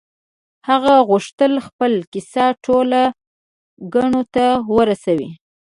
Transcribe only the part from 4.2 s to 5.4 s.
ته ورسوي.